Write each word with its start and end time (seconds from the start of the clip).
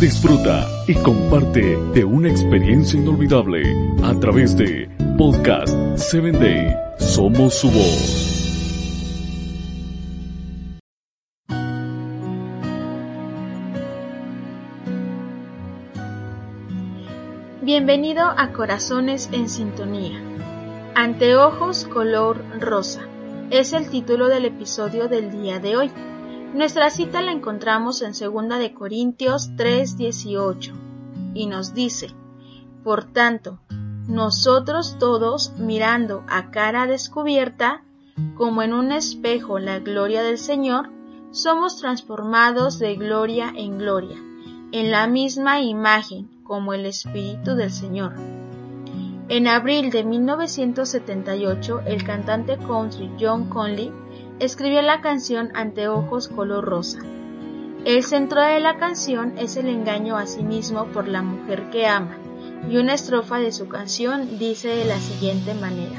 Disfruta 0.00 0.68
y 0.86 0.94
comparte 0.94 1.76
de 1.94 2.04
una 2.04 2.28
experiencia 2.28 3.00
inolvidable 3.00 3.62
a 4.02 4.12
través 4.20 4.56
de 4.56 4.88
Podcast 5.16 5.74
7 5.96 6.32
Day. 6.32 6.76
Somos 6.98 7.54
su 7.54 7.70
voz. 7.70 8.34
Bienvenido 17.62 18.24
a 18.24 18.52
Corazones 18.52 19.30
en 19.32 19.48
Sintonía. 19.48 20.20
Anteojos 20.94 21.86
color 21.86 22.44
rosa 22.60 23.00
es 23.50 23.72
el 23.72 23.88
título 23.88 24.28
del 24.28 24.44
episodio 24.44 25.08
del 25.08 25.30
día 25.30 25.60
de 25.60 25.76
hoy. 25.76 25.90
Nuestra 26.54 26.88
cita 26.88 27.20
la 27.20 27.32
encontramos 27.32 28.00
en 28.00 28.12
2 28.12 28.58
de 28.60 28.72
Corintios 28.72 29.50
3:18 29.56 30.72
y 31.34 31.46
nos 31.46 31.74
dice: 31.74 32.14
Por 32.84 33.12
tanto, 33.12 33.58
nosotros 34.06 34.96
todos 35.00 35.52
mirando 35.58 36.22
a 36.28 36.52
cara 36.52 36.86
descubierta, 36.86 37.82
como 38.36 38.62
en 38.62 38.72
un 38.72 38.92
espejo 38.92 39.58
la 39.58 39.80
gloria 39.80 40.22
del 40.22 40.38
Señor, 40.38 40.90
somos 41.32 41.78
transformados 41.78 42.78
de 42.78 42.94
gloria 42.94 43.52
en 43.56 43.76
gloria, 43.76 44.16
en 44.70 44.92
la 44.92 45.08
misma 45.08 45.60
imagen 45.60 46.30
como 46.44 46.72
el 46.72 46.86
Espíritu 46.86 47.56
del 47.56 47.72
Señor. 47.72 48.14
En 49.28 49.48
abril 49.48 49.90
de 49.90 50.04
1978, 50.04 51.80
el 51.86 52.04
cantante 52.04 52.58
country 52.58 53.10
John 53.18 53.48
Conley 53.48 53.90
escribió 54.38 54.82
la 54.82 55.00
canción 55.00 55.50
Anteojos 55.54 56.28
color 56.28 56.64
rosa. 56.64 56.98
El 57.86 58.02
centro 58.02 58.42
de 58.42 58.60
la 58.60 58.76
canción 58.76 59.32
es 59.38 59.56
el 59.56 59.68
engaño 59.68 60.18
a 60.18 60.26
sí 60.26 60.42
mismo 60.42 60.86
por 60.86 61.08
la 61.08 61.22
mujer 61.22 61.70
que 61.70 61.86
ama, 61.86 62.18
y 62.68 62.76
una 62.76 62.92
estrofa 62.92 63.38
de 63.38 63.52
su 63.52 63.66
canción 63.66 64.38
dice 64.38 64.68
de 64.68 64.84
la 64.84 64.98
siguiente 64.98 65.54
manera. 65.54 65.96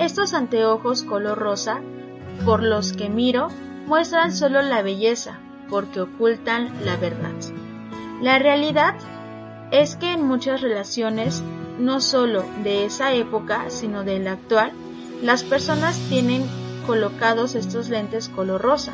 Estos 0.00 0.34
anteojos 0.34 1.04
color 1.04 1.38
rosa, 1.38 1.80
por 2.44 2.64
los 2.64 2.92
que 2.92 3.08
miro, 3.08 3.46
muestran 3.86 4.32
solo 4.32 4.60
la 4.60 4.82
belleza, 4.82 5.38
porque 5.70 6.00
ocultan 6.00 6.72
la 6.84 6.96
verdad. 6.96 7.32
La 8.20 8.40
realidad 8.40 8.96
es 9.70 9.94
que 9.94 10.12
en 10.12 10.26
muchas 10.26 10.60
relaciones, 10.60 11.42
no 11.78 12.00
solo 12.00 12.44
de 12.62 12.84
esa 12.84 13.12
época, 13.12 13.70
sino 13.70 14.04
de 14.04 14.18
la 14.18 14.32
actual, 14.32 14.72
las 15.22 15.42
personas 15.42 15.98
tienen 16.08 16.44
colocados 16.86 17.54
estos 17.54 17.88
lentes 17.88 18.28
color 18.28 18.60
rosa, 18.60 18.92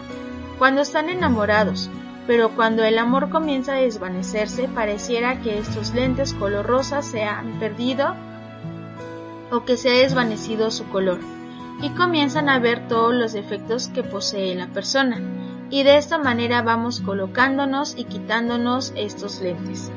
cuando 0.59 0.83
están 0.83 1.08
enamorados, 1.08 1.91
pero 2.27 2.51
cuando 2.51 2.84
el 2.84 2.98
amor 2.98 3.31
comienza 3.31 3.73
a 3.73 3.81
desvanecerse 3.81 4.69
pareciera 4.69 5.41
que 5.41 5.58
estos 5.58 5.95
lentes 5.95 6.34
color 6.34 6.67
rosa 6.67 7.03
se 7.03 7.25
han 7.25 7.58
perdido 7.58 8.14
o 9.51 9.64
que 9.64 9.77
se 9.77 9.91
ha 9.91 9.95
desvanecido 9.95 10.70
su 10.70 10.84
color 10.91 11.19
y 11.83 11.91
comienzan 11.91 12.48
a 12.48 12.58
ver 12.58 12.86
todos 12.89 13.14
los 13.14 13.33
defectos 13.33 13.89
que 13.89 14.03
posee 14.03 14.55
la 14.55 14.69
persona 14.69 15.20
y 15.70 15.83
de 15.83 15.97
esta 15.97 16.19
manera 16.19 16.62
vamos 16.62 17.01
colocándonos 17.01 17.97
y 17.97 18.05
quitándonos 18.05 18.92
estos 18.97 19.41
lentes. 19.41 19.91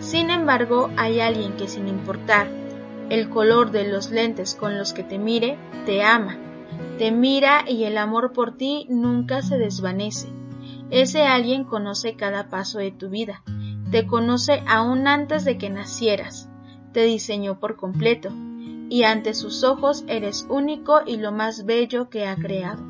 Sin 0.00 0.30
embargo, 0.30 0.90
hay 0.96 1.20
alguien 1.20 1.54
que 1.54 1.68
sin 1.68 1.88
importar 1.88 2.48
el 3.10 3.28
color 3.28 3.70
de 3.70 3.88
los 3.88 4.10
lentes 4.10 4.54
con 4.54 4.78
los 4.78 4.92
que 4.92 5.02
te 5.02 5.18
mire, 5.18 5.58
te 5.86 6.02
ama 6.02 6.38
te 6.98 7.12
mira 7.12 7.64
y 7.66 7.84
el 7.84 7.96
amor 7.96 8.32
por 8.32 8.56
ti 8.56 8.86
nunca 8.88 9.42
se 9.42 9.56
desvanece. 9.56 10.28
Ese 10.90 11.22
alguien 11.22 11.64
conoce 11.64 12.16
cada 12.16 12.48
paso 12.48 12.78
de 12.78 12.90
tu 12.90 13.08
vida, 13.08 13.42
te 13.90 14.06
conoce 14.06 14.62
aún 14.66 15.06
antes 15.06 15.44
de 15.44 15.58
que 15.58 15.70
nacieras, 15.70 16.48
te 16.92 17.04
diseñó 17.04 17.60
por 17.60 17.76
completo, 17.76 18.30
y 18.90 19.02
ante 19.04 19.34
sus 19.34 19.64
ojos 19.64 20.04
eres 20.08 20.46
único 20.48 21.00
y 21.06 21.18
lo 21.18 21.30
más 21.30 21.66
bello 21.66 22.08
que 22.08 22.26
ha 22.26 22.36
creado. 22.36 22.82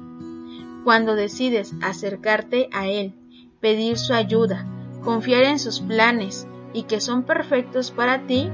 Cuando 0.84 1.14
decides 1.14 1.74
acercarte 1.82 2.68
a 2.72 2.86
Él, 2.86 3.14
pedir 3.60 3.98
su 3.98 4.14
ayuda, 4.14 4.64
confiar 5.02 5.42
en 5.42 5.58
sus 5.58 5.80
planes 5.80 6.46
y 6.72 6.84
que 6.84 7.00
son 7.00 7.22
perfectos 7.22 7.90
para 7.90 8.26
ti, 8.26 8.50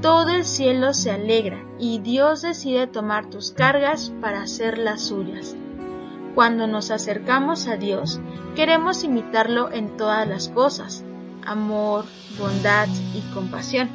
todo 0.00 0.28
el 0.28 0.44
cielo 0.44 0.92
se 0.92 1.10
alegra 1.10 1.64
y 1.78 1.98
Dios 1.98 2.42
decide 2.42 2.86
tomar 2.86 3.30
tus 3.30 3.52
cargas 3.52 4.12
para 4.20 4.42
hacer 4.42 4.78
las 4.78 5.02
suyas. 5.02 5.56
Cuando 6.34 6.66
nos 6.66 6.90
acercamos 6.90 7.68
a 7.68 7.76
Dios, 7.76 8.20
queremos 8.54 9.04
imitarlo 9.04 9.70
en 9.72 9.96
todas 9.96 10.28
las 10.28 10.48
cosas, 10.48 11.04
amor, 11.46 12.04
bondad 12.38 12.88
y 13.14 13.20
compasión. 13.32 13.88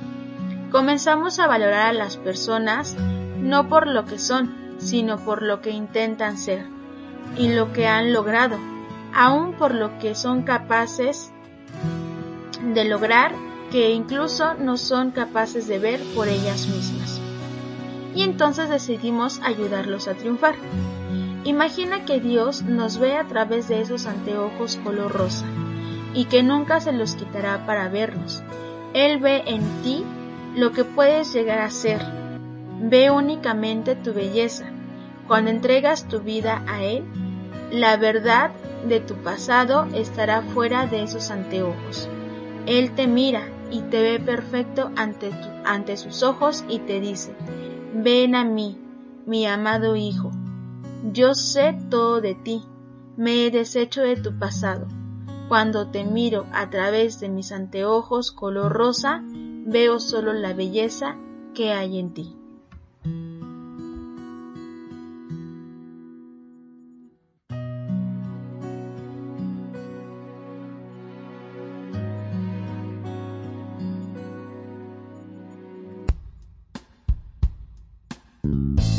Comenzamos 0.71 1.39
a 1.39 1.47
valorar 1.47 1.87
a 1.87 1.93
las 1.93 2.17
personas 2.17 2.95
no 3.39 3.67
por 3.67 3.87
lo 3.87 4.05
que 4.05 4.19
son, 4.19 4.75
sino 4.77 5.17
por 5.17 5.41
lo 5.43 5.61
que 5.61 5.71
intentan 5.71 6.37
ser 6.37 6.65
y 7.37 7.53
lo 7.53 7.73
que 7.73 7.87
han 7.87 8.13
logrado, 8.13 8.57
aún 9.13 9.53
por 9.53 9.73
lo 9.73 9.97
que 9.99 10.15
son 10.15 10.43
capaces 10.43 11.31
de 12.63 12.85
lograr 12.85 13.31
que 13.71 13.91
incluso 13.91 14.55
no 14.55 14.77
son 14.77 15.11
capaces 15.11 15.67
de 15.67 15.79
ver 15.79 15.99
por 16.15 16.27
ellas 16.27 16.67
mismas. 16.67 17.21
Y 18.15 18.23
entonces 18.23 18.69
decidimos 18.69 19.39
ayudarlos 19.43 20.07
a 20.07 20.15
triunfar. 20.15 20.55
Imagina 21.43 22.05
que 22.05 22.19
Dios 22.19 22.63
nos 22.63 22.97
ve 22.97 23.15
a 23.15 23.25
través 23.25 23.67
de 23.67 23.81
esos 23.81 24.07
anteojos 24.07 24.77
color 24.77 25.11
rosa 25.11 25.45
y 26.13 26.25
que 26.25 26.43
nunca 26.43 26.81
se 26.81 26.91
los 26.91 27.15
quitará 27.15 27.65
para 27.65 27.87
vernos. 27.87 28.43
Él 28.93 29.19
ve 29.19 29.43
en 29.45 29.61
ti 29.83 30.03
lo 30.55 30.71
que 30.71 30.83
puedes 30.83 31.31
llegar 31.33 31.59
a 31.59 31.69
ser. 31.69 32.01
Ve 32.81 33.11
únicamente 33.11 33.95
tu 33.95 34.13
belleza. 34.13 34.65
Cuando 35.27 35.51
entregas 35.51 36.07
tu 36.07 36.21
vida 36.21 36.63
a 36.67 36.83
Él, 36.83 37.05
la 37.71 37.97
verdad 37.97 38.51
de 38.87 38.99
tu 38.99 39.13
pasado 39.15 39.87
estará 39.93 40.41
fuera 40.41 40.87
de 40.87 41.03
esos 41.03 41.29
anteojos. 41.29 42.09
Él 42.69 42.93
te 42.93 43.07
mira 43.07 43.47
y 43.71 43.81
te 43.81 43.99
ve 44.03 44.19
perfecto 44.19 44.91
ante, 44.95 45.97
sus 45.97 46.21
ojos 46.21 46.63
y 46.69 46.77
te 46.77 46.99
dice, 46.99 47.33
ven 47.95 48.35
a 48.35 48.45
mí, 48.45 48.77
mi 49.25 49.47
amado 49.47 49.95
Hijo, 49.95 50.29
yo 51.11 51.33
sé 51.33 51.75
todo 51.89 52.21
de 52.21 52.35
ti, 52.35 52.61
me 53.17 53.43
he 53.43 53.49
deshecho 53.49 54.03
de 54.03 54.17
tu 54.17 54.37
pasado. 54.37 54.85
Cuando 55.47 55.87
te 55.87 56.03
miro 56.03 56.45
a 56.53 56.69
través 56.69 57.19
de 57.19 57.29
mis 57.29 57.51
anteojos 57.51 58.31
color 58.31 58.71
rosa, 58.71 59.23
veo 59.23 59.99
solo 59.99 60.31
la 60.33 60.53
belleza 60.53 61.17
que 61.55 61.71
hay 61.73 61.97
en 61.97 62.13
ti. 62.13 62.35